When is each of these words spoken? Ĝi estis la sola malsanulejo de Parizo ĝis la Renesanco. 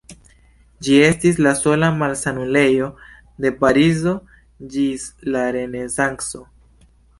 Ĝi 0.85 0.95
estis 1.07 1.41
la 1.47 1.51
sola 1.59 1.89
malsanulejo 1.97 2.89
de 3.45 3.53
Parizo 3.61 4.15
ĝis 4.77 5.07
la 5.37 5.47
Renesanco. 5.61 6.45